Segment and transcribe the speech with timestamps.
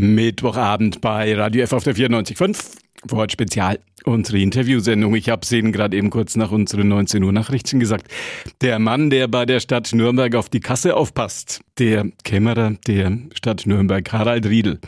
[0.00, 2.78] Mittwochabend bei Radio F auf der 94.5.
[3.08, 3.80] Wort Spezial.
[4.04, 5.14] Unsere Interviewsendung.
[5.14, 8.10] Ich habe es Ihnen gerade eben kurz nach unseren 19 Uhr Nachrichten gesagt.
[8.62, 11.60] Der Mann, der bei der Stadt Nürnberg auf die Kasse aufpasst.
[11.78, 14.80] Der Kämmerer der Stadt Nürnberg, Harald Riedel.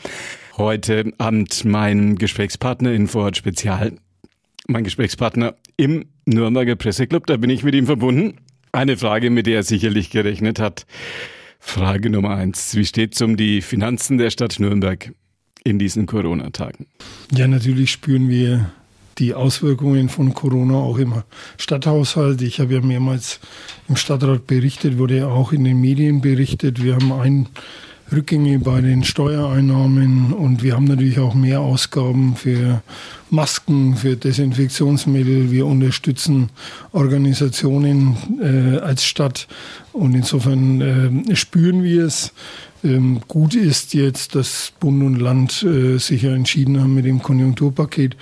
[0.57, 3.93] Heute Abend mein Gesprächspartner in Vorort Spezial.
[4.67, 7.27] Mein Gesprächspartner im Nürnberger Presseclub.
[7.27, 8.39] Da bin ich mit ihm verbunden.
[8.73, 10.87] Eine Frage, mit der er sicherlich gerechnet hat.
[11.65, 12.75] Frage Nummer eins.
[12.75, 15.13] Wie steht es um die Finanzen der Stadt Nürnberg
[15.65, 16.87] in diesen Corona-Tagen?
[17.33, 18.73] Ja, natürlich spüren wir
[19.19, 21.23] die Auswirkungen von Corona auch im
[21.57, 22.43] Stadthaushalt.
[22.43, 23.41] Ich habe ja mehrmals
[23.89, 26.83] im Stadtrat berichtet, wurde ja auch in den Medien berichtet.
[26.83, 27.49] Wir haben ein
[28.13, 32.83] Rückgänge bei den Steuereinnahmen und wir haben natürlich auch mehr Ausgaben für
[33.31, 35.51] Masken, für Desinfektionsmittel.
[35.51, 36.51] Wir unterstützen
[36.93, 39.49] Organisationen äh, als Stadt
[39.93, 42.33] und insofern äh, spüren wir es.
[42.85, 47.23] Ähm, gut ist jetzt, dass Bund und Land äh, sich ja entschieden haben mit dem
[47.23, 48.17] Konjunkturpaket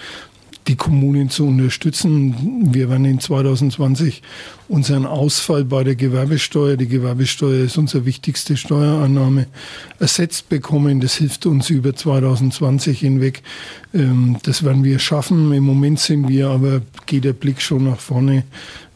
[0.67, 2.69] die Kommunen zu unterstützen.
[2.73, 4.23] Wir werden in 2020
[4.69, 9.47] unseren Ausfall bei der Gewerbesteuer, die Gewerbesteuer ist unsere wichtigste Steuereinnahme,
[9.99, 11.01] ersetzt bekommen.
[11.01, 13.43] Das hilft uns über 2020 hinweg.
[13.93, 15.53] Ähm, das werden wir schaffen.
[15.53, 18.45] Im Moment sind wir aber, geht der Blick schon nach vorne.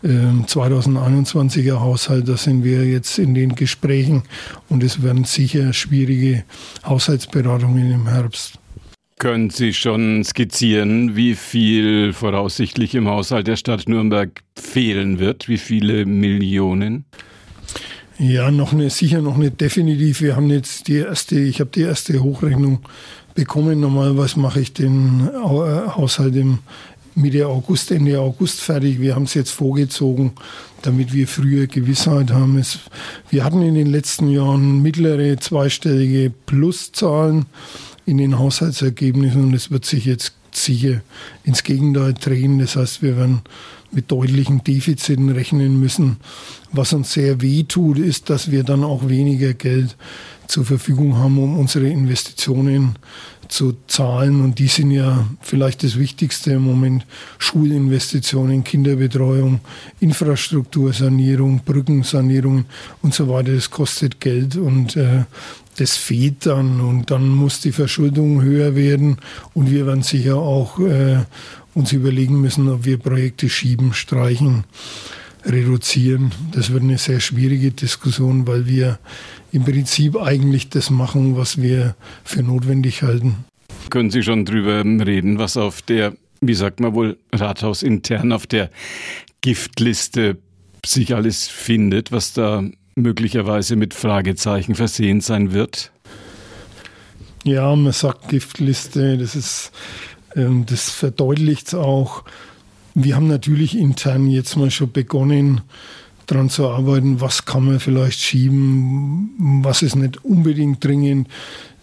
[0.04, 4.22] 2021er ähm, Haushalt, da sind wir jetzt in den Gesprächen
[4.68, 6.44] und es werden sicher schwierige
[6.84, 8.58] Haushaltsberatungen im Herbst.
[9.18, 15.48] Können Sie schon skizzieren, wie viel voraussichtlich im Haushalt der Stadt Nürnberg fehlen wird?
[15.48, 17.04] Wie viele Millionen?
[18.18, 20.20] Ja, noch eine, sicher noch nicht definitiv.
[20.20, 22.80] Wir haben jetzt die erste, ich habe die erste Hochrechnung
[23.34, 23.80] bekommen.
[23.80, 26.58] Normalerweise mache ich den äh, Haushalt im
[27.14, 29.00] Mitte August, Ende August fertig.
[29.00, 30.32] Wir haben es jetzt vorgezogen,
[30.82, 32.58] damit wir früher Gewissheit haben.
[32.58, 32.80] Es,
[33.30, 37.46] wir hatten in den letzten Jahren mittlere zweistellige Pluszahlen
[38.06, 41.02] in den Haushaltsergebnissen und es wird sich jetzt sicher
[41.44, 42.58] ins Gegenteil drehen.
[42.58, 43.42] Das heißt, wir werden
[43.90, 46.16] mit deutlichen Defiziten rechnen müssen.
[46.72, 49.96] Was uns sehr weh tut, ist, dass wir dann auch weniger Geld
[50.48, 52.96] zur Verfügung haben, um unsere Investitionen
[53.54, 54.40] zu zahlen.
[54.42, 57.06] Und die sind ja vielleicht das Wichtigste im Moment.
[57.38, 59.60] Schulinvestitionen, Kinderbetreuung,
[60.00, 62.64] Infrastruktursanierung, Brückensanierung
[63.02, 63.54] und so weiter.
[63.54, 65.24] Das kostet Geld und äh,
[65.76, 69.18] das fehlt dann und dann muss die Verschuldung höher werden
[69.54, 71.18] und wir werden sicher auch äh,
[71.74, 74.64] uns überlegen müssen, ob wir Projekte schieben, streichen,
[75.44, 76.32] reduzieren.
[76.52, 78.98] Das wird eine sehr schwierige Diskussion, weil wir
[79.52, 81.94] im Prinzip eigentlich das machen, was wir
[82.24, 83.44] für notwendig halten.
[83.90, 88.70] Können Sie schon drüber reden, was auf der, wie sagt man wohl, Rathausintern auf der
[89.42, 90.38] Giftliste
[90.84, 92.64] sich alles findet, was da
[92.96, 95.92] möglicherweise mit Fragezeichen versehen sein wird?
[97.44, 99.72] Ja, man sagt Giftliste, das ist,
[100.34, 102.24] ähm, das verdeutlicht es auch.
[102.94, 105.62] Wir haben natürlich intern jetzt mal schon begonnen,
[106.26, 111.28] daran zu arbeiten, was kann man vielleicht schieben, was ist nicht unbedingt dringend.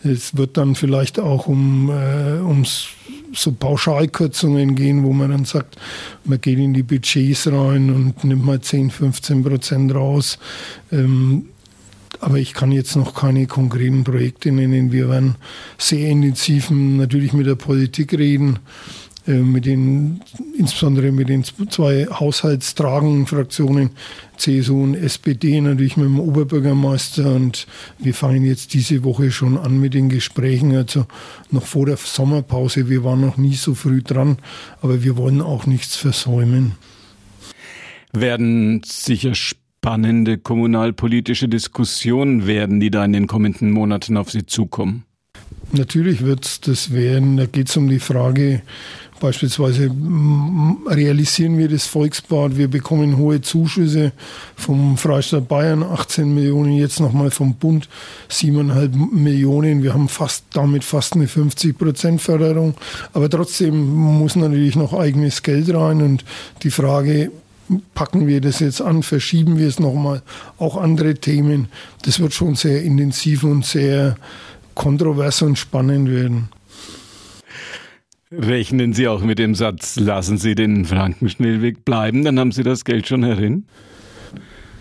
[0.04, 2.66] Es wird dann vielleicht auch um, äh, um
[3.34, 5.78] so Pauschalkürzungen gehen, wo man dann sagt,
[6.24, 10.40] man geht in die Budgets rein und nimmt mal 10, 15 Prozent raus.
[10.92, 11.48] Ähm,
[12.20, 14.92] aber ich kann jetzt noch keine konkreten Projekte nennen.
[14.92, 15.36] Wir werden
[15.78, 18.60] sehr intensiv natürlich mit der Politik reden.
[19.28, 20.22] Äh, mit den,
[20.58, 23.92] insbesondere mit den zwei haushaltstragenden Fraktionen,
[24.38, 27.36] CSU und SPD, natürlich mit dem Oberbürgermeister.
[27.36, 27.68] Und
[28.00, 31.06] wir fangen jetzt diese Woche schon an mit den Gesprächen, also
[31.52, 32.90] noch vor der Sommerpause.
[32.90, 34.38] Wir waren noch nie so früh dran,
[34.82, 36.74] aber wir wollen auch nichts versäumen.
[38.14, 45.06] Werden sicher spannende kommunalpolitische Diskussionen werden, die da in den kommenden Monaten auf Sie zukommen.
[45.72, 47.38] Natürlich wird es das werden.
[47.38, 48.62] Da geht es um die Frage,
[49.22, 49.92] Beispielsweise
[50.88, 54.14] realisieren wir das Volksbad, wir bekommen hohe Zuschüsse
[54.56, 57.88] vom Freistaat Bayern, 18 Millionen, jetzt nochmal vom Bund
[58.32, 59.84] 7,5 Millionen.
[59.84, 62.74] Wir haben fast damit fast eine 50 Prozent Förderung.
[63.14, 66.26] Aber trotzdem muss natürlich noch eigenes Geld rein und
[66.64, 67.32] die Frage,
[67.94, 70.24] packen wir das jetzt an, verschieben wir es nochmal,
[70.58, 71.68] auch andere Themen.
[72.02, 74.18] Das wird schon sehr intensiv und sehr
[74.76, 76.50] kontrovers und spannend werden.
[78.32, 82.86] Rechnen Sie auch mit dem Satz, lassen Sie den Frankenschnellweg bleiben, dann haben Sie das
[82.86, 83.66] Geld schon herin?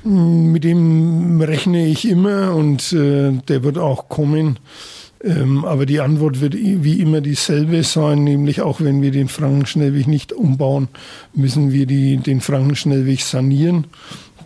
[0.05, 4.59] Mit dem rechne ich immer und äh, der wird auch kommen.
[5.23, 10.07] Ähm, aber die Antwort wird wie immer dieselbe sein, nämlich auch wenn wir den Frankenschnellweg
[10.07, 10.89] nicht umbauen,
[11.35, 13.87] müssen wir die, den Frankenschnellweg sanieren.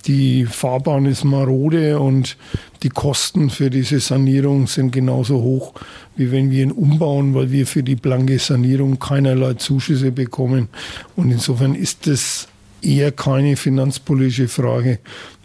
[0.07, 2.37] Die Fahrbahn ist marode und
[2.83, 5.75] die Kosten für diese Sanierung sind genauso hoch,
[6.17, 10.69] wie wenn wir ihn umbauen, weil wir für die blanke Sanierung keinerlei Zuschüsse bekommen.
[11.17, 12.49] Und insofern ist das
[12.83, 14.99] eher keine finanzpolitische Frage.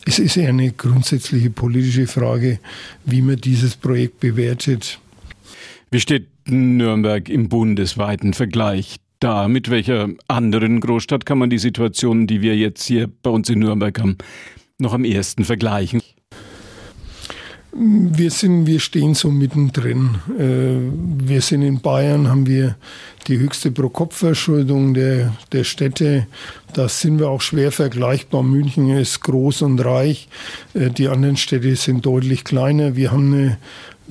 [0.05, 2.59] Es ist eher eine grundsätzliche politische Frage,
[3.05, 4.99] wie man dieses Projekt bewertet.
[5.91, 9.47] Wie steht Nürnberg im bundesweiten Vergleich da?
[9.47, 13.59] Mit welcher anderen Großstadt kann man die Situation, die wir jetzt hier bei uns in
[13.59, 14.17] Nürnberg haben,
[14.77, 16.01] noch am ersten vergleichen?
[17.71, 20.15] Wir sind, wir stehen so mittendrin.
[20.37, 22.75] Äh, wir sind in Bayern, haben wir
[23.27, 26.25] die höchste Pro-Kopf-Verschuldung der, der Städte.
[26.73, 28.41] Da sind wir auch schwer vergleichbar.
[28.41, 30.29] München ist groß und reich.
[30.73, 32.95] Äh, die anderen Städte sind deutlich kleiner.
[32.95, 33.57] Wir haben eine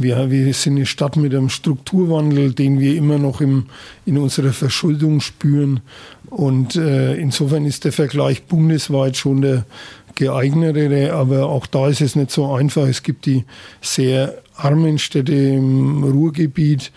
[0.00, 3.66] wir, wir sind eine Stadt mit einem Strukturwandel, den wir immer noch im,
[4.06, 5.80] in unserer Verschuldung spüren.
[6.30, 9.64] Und äh, insofern ist der Vergleich bundesweit schon der
[10.18, 12.86] geeignetere, aber auch da ist es nicht so einfach.
[12.86, 13.44] Es gibt die
[13.80, 16.92] sehr armen Städte im Ruhrgebiet.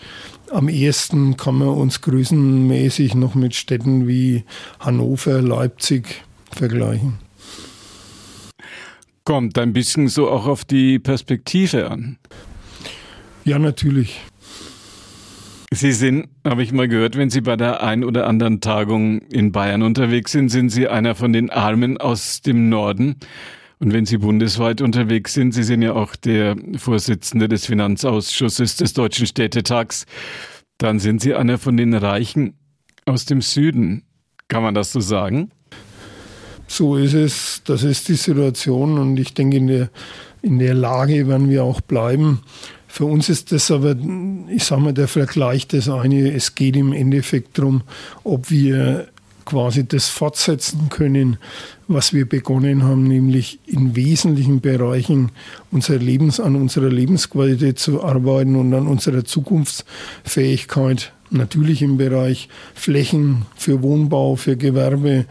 [0.50, 4.44] Am ehesten kann man uns größenmäßig noch mit Städten wie
[4.80, 7.18] Hannover, Leipzig vergleichen.
[9.24, 12.18] Kommt ein bisschen so auch auf die Perspektive an.
[13.44, 14.20] Ja, natürlich.
[15.74, 19.52] Sie sind, habe ich mal gehört, wenn Sie bei der ein oder anderen Tagung in
[19.52, 23.16] Bayern unterwegs sind, sind Sie einer von den Armen aus dem Norden.
[23.78, 28.92] Und wenn Sie bundesweit unterwegs sind, Sie sind ja auch der Vorsitzende des Finanzausschusses des
[28.92, 30.04] Deutschen Städtetags,
[30.76, 32.54] dann sind Sie einer von den Reichen
[33.06, 34.02] aus dem Süden.
[34.48, 35.52] Kann man das so sagen?
[36.66, 37.62] So ist es.
[37.64, 38.98] Das ist die Situation.
[38.98, 39.90] Und ich denke, in der,
[40.42, 42.42] in der Lage werden wir auch bleiben.
[42.92, 43.96] Für uns ist das aber,
[44.50, 46.30] ich sage mal, der Vergleich das eine.
[46.30, 47.84] Es geht im Endeffekt darum,
[48.22, 49.08] ob wir
[49.46, 51.38] quasi das fortsetzen können,
[51.88, 55.32] was wir begonnen haben, nämlich in wesentlichen Bereichen
[55.70, 63.46] unserer Lebens, an unserer Lebensqualität zu arbeiten und an unserer Zukunftsfähigkeit, natürlich im Bereich Flächen
[63.56, 65.24] für Wohnbau, für Gewerbe,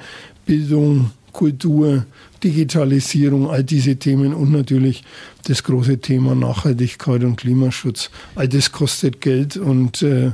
[0.47, 2.05] Bildung, Kultur,
[2.43, 5.03] Digitalisierung, all diese Themen und natürlich
[5.47, 8.09] das große Thema Nachhaltigkeit und Klimaschutz.
[8.35, 10.31] All das kostet Geld und äh,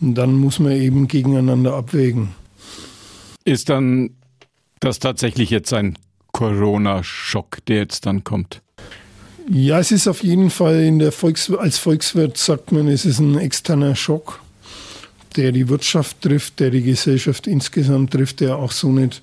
[0.00, 2.28] dann muss man eben gegeneinander abwägen.
[3.44, 4.10] Ist dann
[4.80, 5.96] das tatsächlich jetzt ein
[6.32, 8.60] Corona-Schock, der jetzt dann kommt?
[9.48, 13.20] Ja, es ist auf jeden Fall in der Volks als Volkswirt sagt man, es ist
[13.20, 14.40] ein externer Schock,
[15.36, 19.22] der die Wirtschaft trifft, der die Gesellschaft insgesamt trifft, der auch so nicht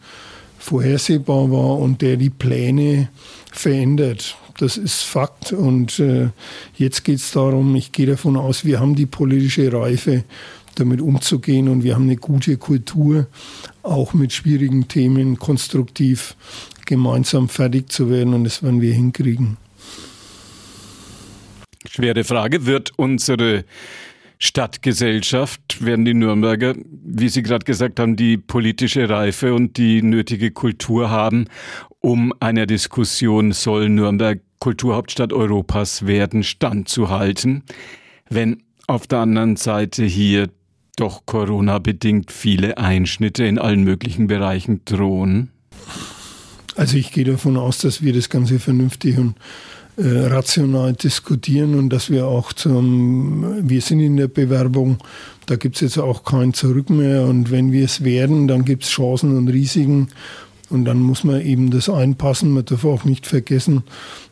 [0.64, 3.10] vorhersehbar war und der die Pläne
[3.52, 4.38] verändert.
[4.58, 5.52] Das ist Fakt.
[5.52, 6.30] Und äh,
[6.78, 10.24] jetzt geht es darum, ich gehe davon aus, wir haben die politische Reife,
[10.76, 13.28] damit umzugehen und wir haben eine gute Kultur,
[13.84, 16.36] auch mit schwierigen Themen konstruktiv
[16.86, 19.58] gemeinsam fertig zu werden und das werden wir hinkriegen.
[21.86, 22.66] Schwere Frage.
[22.66, 23.66] Wird unsere
[24.44, 30.52] Stadtgesellschaft werden die Nürnberger, wie Sie gerade gesagt haben, die politische Reife und die nötige
[30.52, 31.46] Kultur haben,
[32.02, 37.64] um einer Diskussion soll Nürnberg Kulturhauptstadt Europas werden standzuhalten,
[38.30, 40.50] wenn auf der anderen Seite hier
[40.98, 45.52] doch Corona-bedingt viele Einschnitte in allen möglichen Bereichen drohen?
[46.76, 49.36] Also ich gehe davon aus, dass wir das Ganze vernünftig und
[49.98, 54.98] rational diskutieren und dass wir auch zum, wir sind in der Bewerbung,
[55.46, 58.84] da gibt es jetzt auch kein Zurück mehr und wenn wir es werden, dann gibt
[58.84, 60.08] es Chancen und Risiken
[60.70, 62.52] und dann muss man eben das einpassen.
[62.52, 63.84] Man darf auch nicht vergessen,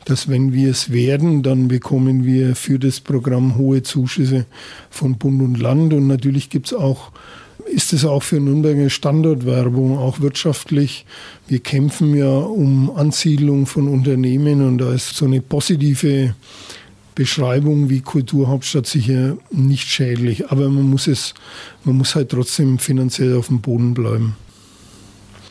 [0.06, 4.46] dass wenn wir es werden, dann bekommen wir für das Programm hohe Zuschüsse
[4.90, 7.12] von Bund und Land und natürlich gibt es auch
[7.72, 11.06] ist es auch für Nürnberg eine Standortwerbung, auch wirtschaftlich.
[11.48, 16.36] Wir kämpfen ja um Ansiedlung von Unternehmen und da ist so eine positive
[17.16, 20.50] Beschreibung wie Kulturhauptstadt sicher nicht schädlich.
[20.52, 21.34] Aber man muss es,
[21.84, 24.36] man muss halt trotzdem finanziell auf dem Boden bleiben.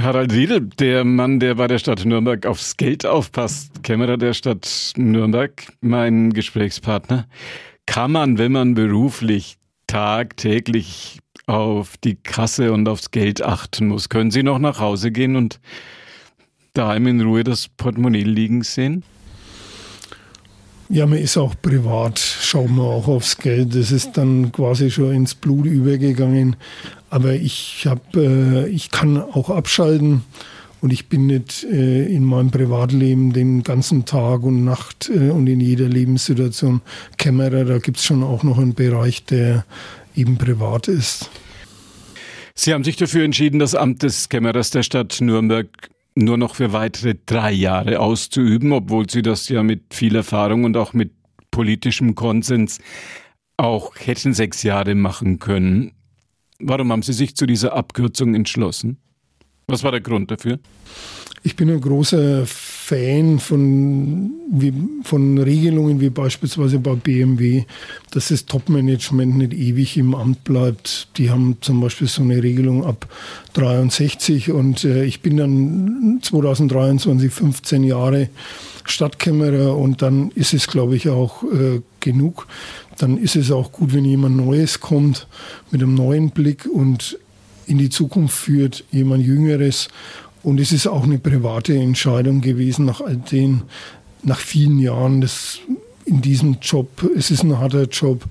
[0.03, 4.93] Harald Riedel, der Mann, der bei der Stadt Nürnberg aufs Geld aufpasst, Kämmerer der Stadt
[4.97, 7.27] Nürnberg, mein Gesprächspartner.
[7.85, 11.19] Kann man, wenn man beruflich tagtäglich
[11.50, 14.09] auf die Kasse und aufs Geld achten muss.
[14.09, 15.61] Können Sie noch nach Hause gehen und
[16.75, 19.02] daheim in Ruhe das Portemonnaie liegen sehen?
[20.88, 23.76] Ja, man ist auch privat, schaut man auch aufs Geld.
[23.76, 26.57] Das ist dann quasi schon ins Blut übergegangen.
[27.11, 30.23] Aber ich habe, äh, ich kann auch abschalten
[30.80, 35.47] und ich bin nicht äh, in meinem Privatleben den ganzen Tag und Nacht äh, und
[35.47, 36.80] in jeder Lebenssituation
[37.19, 37.64] Kämmerer.
[37.64, 39.64] Da gibt es schon auch noch einen Bereich, der
[40.16, 41.30] eben privat ist.
[42.62, 46.75] Sie haben sich dafür entschieden, das Amt des Kämmerers der Stadt Nürnberg nur noch für
[46.75, 51.11] weitere drei Jahre auszuüben, obwohl Sie das ja mit viel Erfahrung und auch mit
[51.50, 52.79] politischem Konsens
[53.57, 55.93] auch hätten sechs Jahre machen können.
[56.59, 58.99] Warum haben Sie sich zu dieser Abkürzung entschlossen?
[59.67, 60.59] Was war der Grund dafür?
[61.42, 67.64] Ich bin ein großer Fan von, wie, von Regelungen wie beispielsweise bei BMW,
[68.11, 71.09] dass das Top-Management nicht ewig im Amt bleibt.
[71.16, 73.09] Die haben zum Beispiel so eine Regelung ab
[73.54, 78.28] 63 und äh, ich bin dann 2023 15 Jahre
[78.85, 82.49] Stadtkämmerer und dann ist es, glaube ich, auch äh, genug.
[82.99, 85.26] Dann ist es auch gut, wenn jemand Neues kommt
[85.70, 87.18] mit einem neuen Blick und
[87.66, 89.88] in die Zukunft führt, jemand Jüngeres
[90.42, 93.62] und es ist auch eine private Entscheidung gewesen nach all den,
[94.23, 95.61] nach vielen Jahren des,
[96.04, 96.88] in diesem Job.
[97.16, 98.25] Es ist ein harter Job,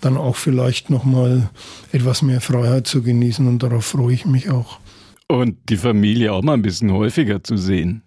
[0.00, 1.50] dann auch vielleicht nochmal
[1.92, 4.78] etwas mehr Freiheit zu genießen und darauf freue ich mich auch.
[5.26, 8.02] Und die Familie auch mal ein bisschen häufiger zu sehen.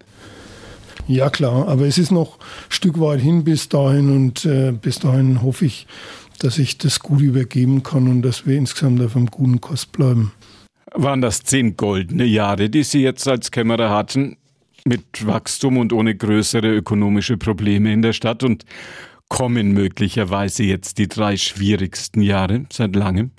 [1.08, 4.98] Ja klar, aber es ist noch ein Stück weit hin bis dahin und äh, bis
[4.98, 5.86] dahin hoffe ich,
[6.38, 10.32] dass ich das gut übergeben kann und dass wir insgesamt auf einem guten Kurs bleiben
[11.02, 14.36] waren das zehn goldene Jahre, die Sie jetzt als Kämmerer hatten,
[14.84, 18.64] mit Wachstum und ohne größere ökonomische Probleme in der Stadt und
[19.28, 23.30] kommen möglicherweise jetzt die drei schwierigsten Jahre seit langem?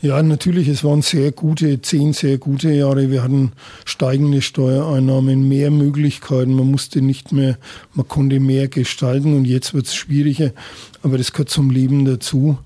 [0.00, 3.10] Ja, natürlich, es waren sehr gute, zehn sehr gute Jahre.
[3.10, 3.52] Wir hatten
[3.86, 6.54] steigende Steuereinnahmen, mehr Möglichkeiten.
[6.54, 7.56] Man musste nicht mehr,
[7.94, 10.52] man konnte mehr gestalten und jetzt wird es schwieriger.
[11.02, 12.58] Aber das gehört zum Leben dazu,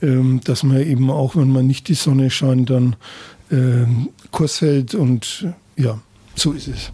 [0.00, 2.96] ähm, dass man eben auch, wenn man nicht die Sonne scheint, dann
[4.30, 5.98] Kurs hält und ja,
[6.34, 6.92] so ist es.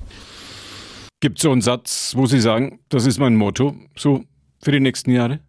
[1.20, 4.24] Gibt es so einen Satz, wo Sie sagen, das ist mein Motto, so
[4.62, 5.40] für die nächsten Jahre?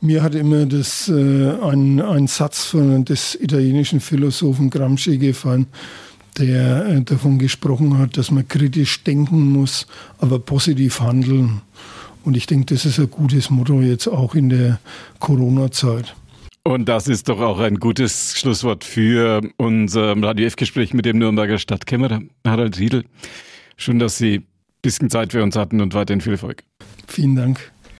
[0.00, 5.66] Mir hat immer das, äh, ein, ein Satz von des italienischen Philosophen Gramsci gefallen,
[6.38, 11.62] der äh, davon gesprochen hat, dass man kritisch denken muss, aber positiv handeln.
[12.24, 14.78] Und ich denke, das ist ein gutes Motto jetzt auch in der
[15.18, 16.14] Corona-Zeit.
[16.64, 21.58] Und das ist doch auch ein gutes Schlusswort für unser Radio F-Gespräch mit dem Nürnberger
[21.58, 23.04] Stadtkämmerer Harald Riedel.
[23.76, 24.46] Schön, dass Sie ein
[24.82, 26.64] bisschen Zeit für uns hatten und weiterhin viel Erfolg.
[27.06, 27.72] Vielen Dank.